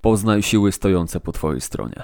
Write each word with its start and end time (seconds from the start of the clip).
Poznaj 0.00 0.42
siły 0.42 0.72
stojące 0.72 1.20
po 1.20 1.32
twojej 1.32 1.60
stronie. 1.60 2.02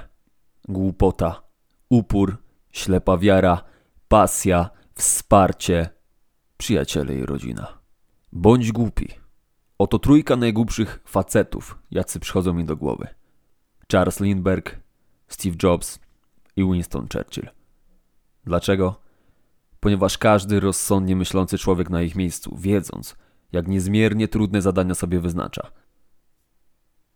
Głupota, 0.68 1.42
upór, 1.88 2.36
ślepa 2.70 3.18
wiara, 3.18 3.62
pasja, 4.08 4.70
wsparcie, 4.94 5.88
przyjaciele 6.56 7.14
i 7.14 7.26
rodzina. 7.26 7.78
Bądź 8.32 8.72
głupi. 8.72 9.08
Oto 9.78 9.98
trójka 9.98 10.36
najgłupszych 10.36 11.00
facetów, 11.04 11.78
jacy 11.90 12.20
przychodzą 12.20 12.54
mi 12.54 12.64
do 12.64 12.76
głowy. 12.76 13.08
Charles 13.92 14.20
Lindbergh, 14.20 14.80
Steve 15.28 15.56
Jobs 15.62 15.98
i 16.56 16.64
Winston 16.64 17.06
Churchill. 17.12 17.48
Dlaczego? 18.44 19.00
Ponieważ 19.80 20.18
każdy 20.18 20.60
rozsądnie 20.60 21.16
myślący 21.16 21.58
człowiek 21.58 21.90
na 21.90 22.02
ich 22.02 22.14
miejscu, 22.14 22.56
wiedząc, 22.56 23.16
jak 23.52 23.68
niezmiernie 23.68 24.28
trudne 24.28 24.62
zadania 24.62 24.94
sobie 24.94 25.20
wyznacza, 25.20 25.70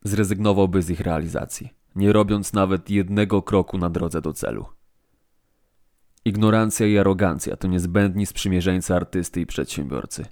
zrezygnowałby 0.04 0.82
z 0.82 0.90
ich 0.90 1.00
realizacji, 1.00 1.70
nie 1.96 2.12
robiąc 2.12 2.52
nawet 2.52 2.90
jednego 2.90 3.42
kroku 3.42 3.78
na 3.78 3.90
drodze 3.90 4.22
do 4.22 4.32
celu. 4.32 4.66
Ignorancja 6.24 6.86
i 6.86 6.98
arogancja 6.98 7.56
to 7.56 7.68
niezbędni 7.68 8.26
sprzymierzeńcy 8.26 8.94
artysty 8.94 9.40
i 9.40 9.46
przedsiębiorcy. 9.46 10.24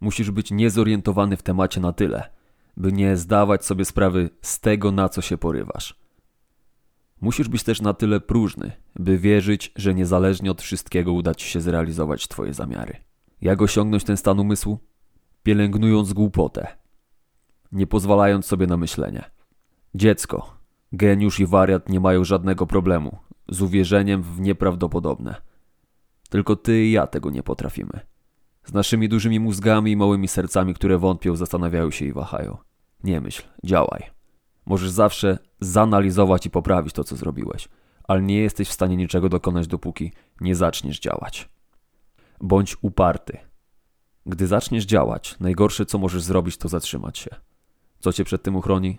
Musisz 0.00 0.30
być 0.30 0.50
niezorientowany 0.50 1.36
w 1.36 1.42
temacie 1.42 1.80
na 1.80 1.92
tyle, 1.92 2.30
by 2.76 2.92
nie 2.92 3.16
zdawać 3.16 3.64
sobie 3.64 3.84
sprawy 3.84 4.30
z 4.42 4.60
tego, 4.60 4.92
na 4.92 5.08
co 5.08 5.20
się 5.20 5.38
porywasz. 5.38 6.00
Musisz 7.20 7.48
być 7.48 7.62
też 7.62 7.80
na 7.80 7.94
tyle 7.94 8.20
próżny, 8.20 8.72
by 8.96 9.18
wierzyć, 9.18 9.72
że 9.76 9.94
niezależnie 9.94 10.50
od 10.50 10.62
wszystkiego 10.62 11.12
uda 11.12 11.34
ci 11.34 11.48
się 11.48 11.60
zrealizować 11.60 12.28
twoje 12.28 12.54
zamiary. 12.54 12.96
Jak 13.40 13.62
osiągnąć 13.62 14.04
ten 14.04 14.16
stan 14.16 14.40
umysłu? 14.40 14.78
Pielęgnując 15.42 16.12
głupotę, 16.12 16.66
nie 17.72 17.86
pozwalając 17.86 18.46
sobie 18.46 18.66
na 18.66 18.76
myślenie. 18.76 19.24
Dziecko, 19.94 20.56
geniusz 20.92 21.40
i 21.40 21.46
wariat 21.46 21.88
nie 21.88 22.00
mają 22.00 22.24
żadnego 22.24 22.66
problemu 22.66 23.18
z 23.48 23.62
uwierzeniem 23.62 24.22
w 24.22 24.40
nieprawdopodobne. 24.40 25.34
Tylko 26.30 26.56
ty 26.56 26.84
i 26.84 26.92
ja 26.92 27.06
tego 27.06 27.30
nie 27.30 27.42
potrafimy. 27.42 28.00
Z 28.64 28.72
naszymi 28.72 29.08
dużymi 29.08 29.40
mózgami 29.40 29.92
i 29.92 29.96
małymi 29.96 30.28
sercami, 30.28 30.74
które 30.74 30.98
wątpią, 30.98 31.36
zastanawiają 31.36 31.90
się 31.90 32.04
i 32.04 32.12
wahają. 32.12 32.56
Nie 33.04 33.20
myśl, 33.20 33.42
działaj. 33.64 34.10
Możesz 34.66 34.90
zawsze 34.90 35.38
zanalizować 35.60 36.46
i 36.46 36.50
poprawić 36.50 36.92
to, 36.94 37.04
co 37.04 37.16
zrobiłeś, 37.16 37.68
ale 38.04 38.22
nie 38.22 38.38
jesteś 38.38 38.68
w 38.68 38.72
stanie 38.72 38.96
niczego 38.96 39.28
dokonać, 39.28 39.66
dopóki 39.66 40.12
nie 40.40 40.54
zaczniesz 40.54 41.00
działać. 41.00 41.48
Bądź 42.40 42.76
uparty. 42.82 43.38
Gdy 44.26 44.46
zaczniesz 44.46 44.84
działać, 44.84 45.36
najgorsze, 45.40 45.86
co 45.86 45.98
możesz 45.98 46.22
zrobić, 46.22 46.56
to 46.56 46.68
zatrzymać 46.68 47.18
się. 47.18 47.30
Co 48.00 48.12
cię 48.12 48.24
przed 48.24 48.42
tym 48.42 48.56
uchroni? 48.56 48.98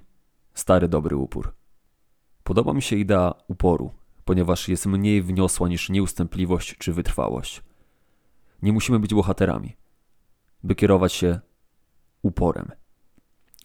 Stary, 0.54 0.88
dobry 0.88 1.16
upór. 1.16 1.54
Podoba 2.44 2.74
mi 2.74 2.82
się 2.82 2.96
idea 2.96 3.34
uporu, 3.48 3.92
ponieważ 4.26 4.68
jest 4.68 4.86
mniej 4.86 5.22
wniosła 5.22 5.68
niż 5.68 5.90
nieustępliwość 5.90 6.78
czy 6.78 6.94
wytrwałość. 6.94 7.64
Nie 8.62 8.74
musimy 8.74 9.00
być 9.00 9.14
bohaterami, 9.14 9.76
by 10.64 10.76
kierować 10.76 11.14
się 11.14 11.40
uporem. 12.22 12.72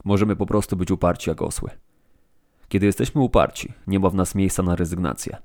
Możemy 0.05 0.37
po 0.37 0.47
prostu 0.47 0.77
być 0.77 0.91
uparci 0.91 1.31
jak 1.31 1.43
osły. 1.43 1.71
Kiedy 2.69 2.87
jesteśmy 2.87 3.21
uparci, 3.21 3.73
nie 3.87 4.01
ma 4.01 4.11
w 4.11 4.15
nas 4.15 4.35
miejsca 4.35 4.63
na 4.63 4.77
rezygnację. 4.77 5.37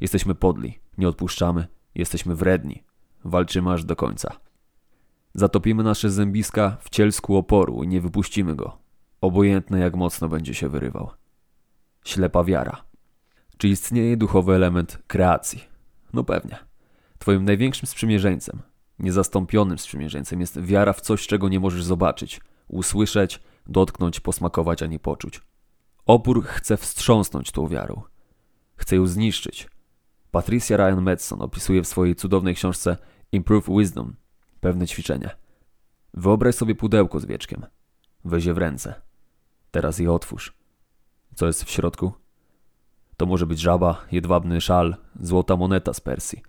Jesteśmy 0.00 0.34
podli, 0.34 0.78
nie 0.98 1.08
odpuszczamy, 1.08 1.66
jesteśmy 1.94 2.34
wredni, 2.34 2.84
walczymy 3.24 3.72
aż 3.72 3.84
do 3.84 3.96
końca. 3.96 4.40
Zatopimy 5.34 5.82
nasze 5.82 6.10
zębiska 6.10 6.76
w 6.80 6.90
cielsku 6.90 7.36
oporu 7.36 7.82
i 7.82 7.88
nie 7.88 8.00
wypuścimy 8.00 8.56
go, 8.56 8.78
obojętne 9.20 9.78
jak 9.78 9.96
mocno 9.96 10.28
będzie 10.28 10.54
się 10.54 10.68
wyrywał. 10.68 11.10
Ślepa 12.04 12.44
wiara. 12.44 12.84
Czy 13.58 13.68
istnieje 13.68 14.16
duchowy 14.16 14.54
element 14.54 14.98
kreacji? 15.06 15.64
No 16.12 16.24
pewnie. 16.24 16.58
Twoim 17.18 17.44
największym 17.44 17.86
sprzymierzeńcem, 17.86 18.62
niezastąpionym 18.98 19.78
sprzymierzeńcem 19.78 20.40
jest 20.40 20.60
wiara 20.60 20.92
w 20.92 21.00
coś, 21.00 21.26
czego 21.26 21.48
nie 21.48 21.60
możesz 21.60 21.84
zobaczyć, 21.84 22.40
usłyszeć, 22.68 23.40
dotknąć, 23.66 24.20
posmakować 24.20 24.82
ani 24.82 24.98
poczuć. 24.98 25.40
Opór 26.06 26.44
chce 26.44 26.76
wstrząsnąć 26.76 27.50
tą 27.50 27.68
wiarą. 27.68 28.02
Chce 28.76 28.96
ją 28.96 29.06
zniszczyć. 29.06 29.68
Patricia 30.30 30.76
Ryan 30.76 31.00
Madson 31.00 31.42
opisuje 31.42 31.82
w 31.82 31.88
swojej 31.88 32.14
cudownej 32.14 32.54
książce 32.54 32.96
Improve 33.32 33.68
Wisdom 33.68 34.16
pewne 34.60 34.86
ćwiczenie. 34.86 35.30
Wyobraź 36.14 36.54
sobie 36.54 36.74
pudełko 36.74 37.20
z 37.20 37.24
wieczkiem. 37.24 37.66
Weź 38.24 38.44
je 38.44 38.54
w 38.54 38.58
ręce. 38.58 39.09
Teraz 39.70 39.98
je 39.98 40.12
otwórz. 40.12 40.54
Co 41.34 41.46
jest 41.46 41.64
w 41.64 41.70
środku? 41.70 42.12
To 43.16 43.26
może 43.26 43.46
być 43.46 43.60
żaba, 43.60 44.04
jedwabny 44.12 44.60
szal, 44.60 44.96
złota 45.20 45.56
moneta 45.56 45.94
z 45.94 46.00
Persji. 46.00 46.42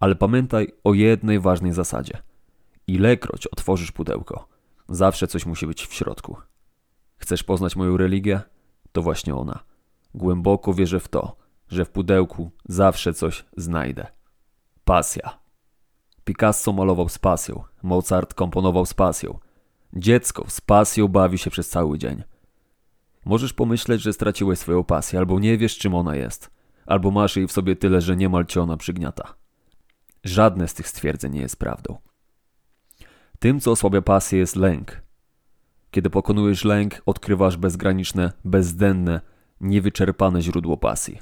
Ale 0.00 0.14
pamiętaj 0.14 0.72
o 0.84 0.94
jednej 0.94 1.40
ważnej 1.40 1.72
zasadzie. 1.72 2.18
Ilekroć 2.86 3.46
otworzysz 3.46 3.92
pudełko, 3.92 4.48
zawsze 4.88 5.26
coś 5.26 5.46
musi 5.46 5.66
być 5.66 5.86
w 5.86 5.94
środku. 5.94 6.36
Chcesz 7.16 7.42
poznać 7.42 7.76
moją 7.76 7.96
religię? 7.96 8.40
To 8.92 9.02
właśnie 9.02 9.34
ona. 9.34 9.58
Głęboko 10.14 10.74
wierzę 10.74 11.00
w 11.00 11.08
to, 11.08 11.36
że 11.68 11.84
w 11.84 11.90
pudełku 11.90 12.50
zawsze 12.68 13.14
coś 13.14 13.44
znajdę. 13.56 14.06
Pasja. 14.84 15.38
Picasso 16.24 16.72
malował 16.72 17.08
z 17.08 17.18
pasją, 17.18 17.62
Mozart 17.82 18.34
komponował 18.34 18.86
z 18.86 18.94
pasją. 18.94 19.38
Dziecko 19.92 20.44
z 20.48 20.60
pasją 20.60 21.08
bawi 21.08 21.38
się 21.38 21.50
przez 21.50 21.68
cały 21.68 21.98
dzień. 21.98 22.22
Możesz 23.26 23.52
pomyśleć, 23.52 24.02
że 24.02 24.12
straciłeś 24.12 24.58
swoją 24.58 24.84
pasję, 24.84 25.18
albo 25.18 25.40
nie 25.40 25.58
wiesz, 25.58 25.78
czym 25.78 25.94
ona 25.94 26.16
jest, 26.16 26.50
albo 26.86 27.10
masz 27.10 27.36
jej 27.36 27.46
w 27.46 27.52
sobie 27.52 27.76
tyle, 27.76 28.00
że 28.00 28.16
niemal 28.16 28.46
cię 28.46 28.62
ona 28.62 28.76
przygniata. 28.76 29.34
Żadne 30.24 30.68
z 30.68 30.74
tych 30.74 30.88
stwierdzeń 30.88 31.32
nie 31.32 31.40
jest 31.40 31.58
prawdą. 31.58 31.98
Tym, 33.38 33.60
co 33.60 33.70
osłabia 33.70 34.02
pasję, 34.02 34.38
jest 34.38 34.56
lęk. 34.56 35.02
Kiedy 35.90 36.10
pokonujesz 36.10 36.64
lęk, 36.64 37.02
odkrywasz 37.06 37.56
bezgraniczne, 37.56 38.32
bezdenne, 38.44 39.20
niewyczerpane 39.60 40.42
źródło 40.42 40.76
pasji. 40.76 41.18